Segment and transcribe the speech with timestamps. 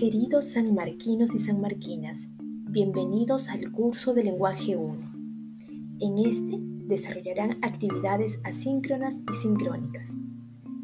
[0.00, 4.96] Queridos sanmarquinos y sanmarquinas, bienvenidos al curso de lenguaje 1.
[6.00, 10.14] En este desarrollarán actividades asíncronas y sincrónicas,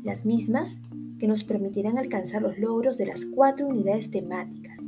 [0.04, 0.82] las mismas
[1.18, 4.82] que nos permitirán alcanzar los logros de las cuatro unidades temáticas,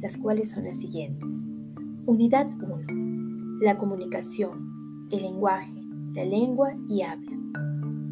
[0.00, 1.34] las cuales son las siguientes.
[2.06, 3.58] Unidad 1.
[3.60, 5.82] La comunicación, el lenguaje,
[6.14, 7.36] la lengua y habla.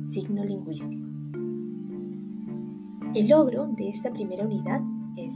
[0.07, 1.07] Signo lingüístico.
[3.15, 4.81] El logro de esta primera unidad
[5.17, 5.35] es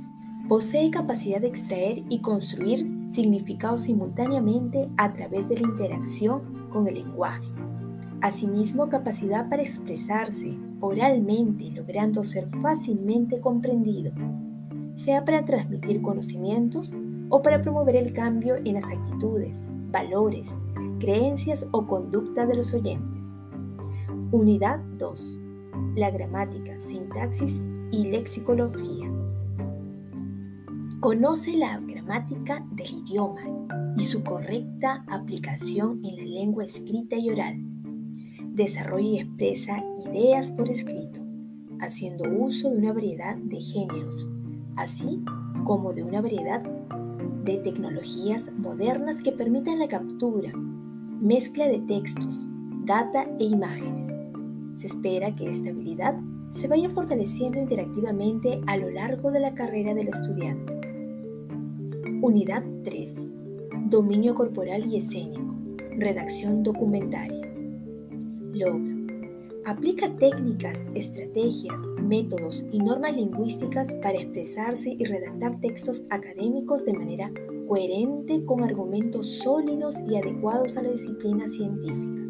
[0.48, 6.94] posee capacidad de extraer y construir significados simultáneamente a través de la interacción con el
[6.94, 7.48] lenguaje.
[8.20, 14.12] Asimismo, capacidad para expresarse oralmente, logrando ser fácilmente comprendido,
[14.96, 16.94] sea para transmitir conocimientos
[17.30, 20.54] o para promover el cambio en las actitudes, valores,
[21.00, 23.28] creencias o conducta de los oyentes.
[24.30, 25.40] Unidad 2
[25.94, 29.03] la gramática, sintaxis y lexicología.
[31.04, 33.42] Conoce la gramática del idioma
[33.94, 37.60] y su correcta aplicación en la lengua escrita y oral.
[38.54, 41.20] Desarrolla y expresa ideas por escrito,
[41.78, 44.26] haciendo uso de una variedad de géneros,
[44.76, 45.22] así
[45.64, 50.54] como de una variedad de tecnologías modernas que permitan la captura,
[51.20, 52.48] mezcla de textos,
[52.86, 54.08] data e imágenes
[54.74, 56.16] se espera que esta habilidad
[56.52, 60.83] se vaya fortaleciendo interactivamente a lo largo de la carrera del estudiante.
[62.24, 63.16] Unidad 3.
[63.90, 65.44] Dominio corporal y escénico.
[65.98, 67.46] Redacción documentaria.
[68.54, 68.94] Logro.
[69.66, 77.30] Aplica técnicas, estrategias, métodos y normas lingüísticas para expresarse y redactar textos académicos de manera
[77.68, 82.22] coherente con argumentos sólidos y adecuados a la disciplina científica.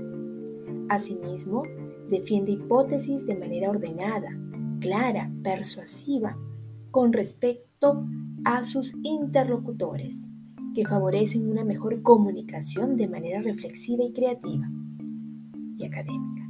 [0.88, 1.62] Asimismo,
[2.10, 4.36] defiende hipótesis de manera ordenada,
[4.80, 6.36] clara, persuasiva,
[6.94, 8.06] con respecto
[8.44, 10.28] a sus interlocutores,
[10.76, 14.70] que favorecen una mejor comunicación de manera reflexiva y creativa
[15.76, 16.48] y académica.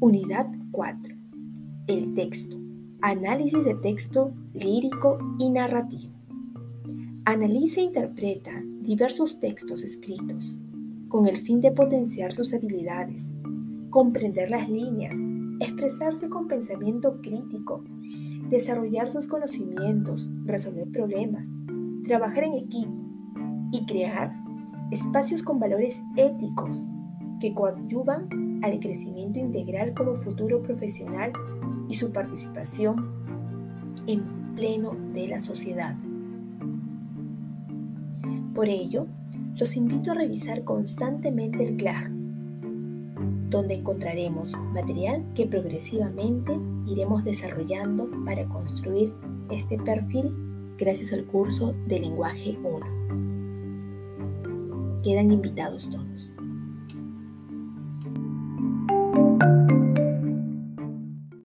[0.00, 1.14] Unidad 4.
[1.88, 2.56] El texto.
[3.02, 6.14] Análisis de texto lírico y narrativo.
[7.26, 8.50] Analiza e interpreta
[8.80, 10.58] diversos textos escritos
[11.08, 13.34] con el fin de potenciar sus habilidades,
[13.90, 15.14] comprender las líneas,
[15.60, 17.84] expresarse con pensamiento crítico,
[18.50, 21.48] desarrollar sus conocimientos, resolver problemas,
[22.04, 22.92] trabajar en equipo
[23.72, 24.32] y crear
[24.90, 26.90] espacios con valores éticos
[27.40, 31.32] que coadyuvan al crecimiento integral como futuro profesional
[31.88, 33.10] y su participación
[34.06, 35.96] en pleno de la sociedad.
[38.54, 39.06] Por ello,
[39.56, 42.10] los invito a revisar constantemente el CLAR
[43.54, 49.14] donde encontraremos material que progresivamente iremos desarrollando para construir
[49.48, 50.34] este perfil
[50.76, 52.80] gracias al curso de lenguaje 1.
[55.04, 56.34] Quedan invitados todos.